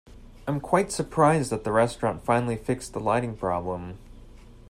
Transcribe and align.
I 0.47 0.51
am 0.51 0.59
quite 0.59 0.91
surprised 0.91 1.51
that 1.51 1.63
the 1.63 1.71
restaurant 1.71 2.25
finally 2.25 2.55
fixed 2.55 2.93
the 2.93 2.99
lighting 2.99 3.37
problem. 3.37 3.99